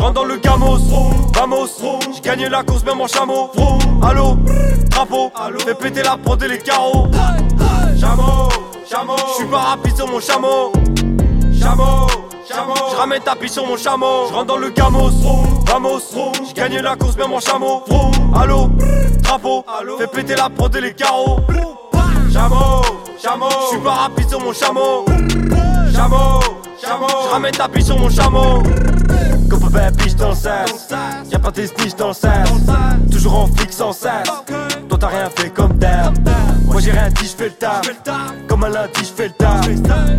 rentre 0.00 0.14
dans 0.14 0.24
le 0.24 0.36
gamos, 0.36 0.78
vamos, 1.34 1.66
j'ai 2.14 2.20
gagné 2.20 2.48
la 2.48 2.62
course 2.62 2.84
même 2.84 3.00
en 3.00 3.06
chameau. 3.06 3.50
Allô, 4.02 4.36
drapeau, 4.90 5.30
fais 5.64 5.74
péter 5.74 6.02
la 6.02 6.16
prod 6.16 6.42
et 6.42 6.48
les 6.48 6.58
carreaux. 6.58 7.08
Chameau, 7.98 8.48
chameau, 8.88 9.16
je 9.16 9.34
suis 9.34 9.46
pas 9.46 9.58
rapide 9.58 9.96
sur 9.96 10.06
mon 10.08 10.20
chameau. 10.20 10.72
Chameau, 11.58 12.06
chameau, 12.48 12.74
je 12.90 12.96
ramène 12.96 13.22
ta 13.22 13.34
sur 13.48 13.66
mon 13.66 13.76
chameau. 13.76 14.26
Je 14.28 14.34
rentre 14.34 14.46
dans 14.46 14.58
le 14.58 14.70
gamos, 14.70 15.10
vamos, 15.66 16.00
j'ai 16.46 16.54
gagné 16.54 16.82
la 16.82 16.96
course 16.96 17.16
même 17.16 17.32
en 17.32 17.40
chameau. 17.40 17.82
Allô, 18.34 18.68
drapeau, 19.22 19.64
fais 19.98 20.06
péter 20.06 20.34
la 20.34 20.50
prod 20.50 20.74
et 20.76 20.80
les 20.80 20.94
carreaux. 20.94 21.40
Chameau, 22.32 22.82
chameau, 23.22 23.48
je 23.62 23.68
suis 23.68 23.84
pas 23.84 23.94
rapide 23.94 24.28
sur 24.28 24.40
mon 24.40 24.52
chameau. 24.52 25.06
Chameau, 25.94 26.40
chameau, 26.82 27.06
je 27.08 27.30
ramène 27.30 27.52
ta 27.52 27.68
sur 27.80 27.98
mon 27.98 28.10
chameau. 28.10 28.62
Comme 29.48 29.70
pas 29.70 29.90
biche 29.90 30.16
dans 30.16 30.30
le 30.30 30.34
sas, 30.34 30.88
y'a 31.30 31.38
pas 31.38 31.50
des 31.50 31.66
snitch 31.66 31.94
dans 31.96 32.08
le. 32.08 33.10
Toujours 33.10 33.38
en 33.38 33.46
flic 33.46 33.72
sans 33.72 33.92
sas. 33.92 34.24
Toi 34.88 34.98
t'as 34.98 35.08
rien 35.08 35.30
fait 35.34 35.50
comme 35.50 35.72
d'hab. 35.74 36.16
Moi 36.64 36.80
j'ai 36.80 36.90
rien 36.90 37.08
dit, 37.10 37.26
j'fais 37.26 37.44
le 37.44 37.52
taf. 37.52 37.82
Comme 38.48 38.64
un 38.64 38.68
lundi, 38.68 39.00
j'fais 39.02 39.28
le 39.28 39.34
taf. 39.34 39.68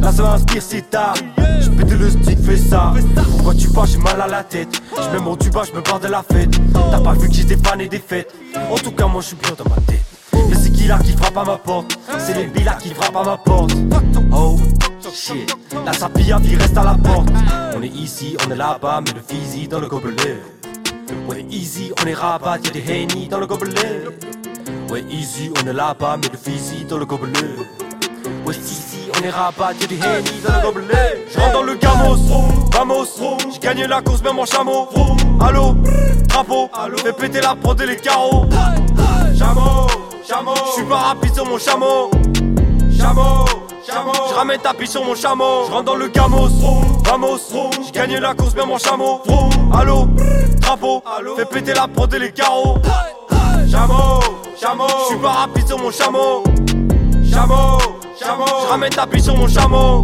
Là 0.00 0.12
ça 0.12 0.22
m'inspire 0.22 0.62
si 0.62 0.82
tard. 0.82 1.14
J'pète 1.60 1.90
le 1.90 2.10
stick, 2.10 2.38
fais 2.44 2.56
ça. 2.56 2.92
Pourquoi 3.32 3.54
tu 3.54 3.68
pars, 3.68 3.86
j'ai 3.86 3.98
mal 3.98 4.20
à 4.20 4.26
la 4.26 4.42
tête? 4.42 4.80
J'mets 4.96 5.20
mon 5.20 5.36
tuba, 5.36 5.62
j'me 5.64 5.80
barre 5.82 6.00
de 6.00 6.08
la 6.08 6.22
fête. 6.22 6.50
T'as 6.90 7.00
pas 7.00 7.12
vu 7.12 7.28
que 7.28 7.34
j'étais 7.34 7.56
fané 7.56 7.88
des 7.88 7.98
fêtes. 8.00 8.34
En 8.70 8.76
tout 8.76 8.92
cas, 8.92 9.06
moi 9.06 9.22
j'suis 9.22 9.36
bien 9.36 9.52
dans 9.56 9.68
ma 9.68 9.76
tête. 9.82 10.02
Mais 10.48 10.56
c'est 10.56 10.70
qui 10.70 10.86
là 10.86 10.98
qui 10.98 11.12
frappe 11.12 11.36
à 11.36 11.44
ma 11.44 11.56
porte? 11.56 11.98
C'est 12.18 12.34
les 12.34 12.46
billards 12.46 12.78
qui 12.78 12.90
frappent 12.90 13.16
à 13.16 13.24
ma 13.24 13.36
porte 13.36 13.72
Oh 14.32 14.56
La 15.84 15.92
sapilla 15.92 16.38
vie 16.38 16.54
reste 16.54 16.78
à 16.78 16.84
la 16.84 16.94
porte. 16.94 17.28
On 17.76 17.82
est 17.82 17.88
ici, 17.88 18.36
on 18.46 18.50
est 18.50 18.56
là-bas 18.56 19.00
Mais 19.04 19.12
le 19.12 19.20
physi 19.20 19.66
dans 19.66 19.80
le 19.80 19.88
gobelet. 19.88 20.40
On 21.28 21.32
est 21.32 21.46
easy, 21.50 21.92
on 22.00 22.06
est 22.06 22.14
rabat 22.14 22.58
Y'a 22.58 22.70
des 22.70 22.84
henny 22.88 23.26
dans 23.26 23.40
le 23.40 23.46
gobelet. 23.46 24.04
Ouais 24.88 25.04
easy, 25.10 25.50
on 25.60 25.66
est 25.66 25.72
là-bas 25.72 26.16
Mais 26.22 26.28
le 26.28 26.38
physi 26.38 26.84
dans 26.84 26.98
le 26.98 27.06
gobelet. 27.06 27.32
Ouais 28.46 28.54
ici, 28.54 29.10
on 29.18 29.24
est 29.24 29.30
rabat 29.30 29.72
Y'a 29.80 29.86
des 29.88 29.96
henny 29.96 30.40
dans 30.46 30.54
le 30.54 30.62
gobelet. 30.62 31.26
J'rentre 31.32 31.52
dans 31.54 31.62
le 31.64 31.74
gamos. 31.74 32.16
Vamos. 32.72 33.38
J'ai 33.52 33.58
gagné 33.58 33.86
la 33.88 34.02
course 34.02 34.22
même 34.22 34.38
en 34.38 34.46
chameau. 34.46 34.88
Allô? 35.40 35.74
Drapeau 36.28 36.70
Fais 36.98 37.12
péter 37.12 37.40
la 37.40 37.56
prod 37.56 37.80
et 37.80 37.86
les 37.86 37.96
carreaux. 37.96 38.46
Chameau 39.36 39.88
Chameau, 40.28 40.54
je 40.54 40.72
suis 40.74 40.84
pas 40.84 40.98
rapide 40.98 41.34
sur 41.34 41.44
mon. 41.46 41.58
Chameau, 41.58 42.10
chameau, 42.96 43.44
je 43.86 44.34
ramène 44.34 44.60
ta 44.60 44.72
sur 44.86 45.04
mon 45.04 45.14
chameau. 45.14 45.66
Je 45.66 45.72
rentre 45.72 45.84
dans 45.84 45.96
le 45.96 46.08
gamos, 46.08 46.48
vamos, 47.04 47.38
j'ai 47.84 47.92
gagné 47.92 48.20
la 48.20 48.34
course 48.34 48.54
même 48.54 48.70
en 48.70 48.78
chameau. 48.78 49.20
Allô, 49.72 50.06
drapeau, 50.60 51.02
fais 51.36 51.44
péter 51.44 51.74
la 51.74 51.88
prod 51.88 52.12
et 52.14 52.18
les 52.18 52.32
carreaux. 52.32 52.78
Chameau, 53.70 54.20
chameau, 54.60 54.86
je 54.88 55.06
suis 55.06 55.22
pas 55.22 55.30
rapide 55.30 55.66
sur 55.66 55.78
mon 55.78 55.90
chameau. 55.90 56.42
Chameau, 57.30 57.78
chameau, 58.22 58.44
je 58.62 58.68
ramène 58.68 58.90
ta 58.90 59.06
sur 59.18 59.36
mon 59.36 59.48
chameau. 59.48 60.02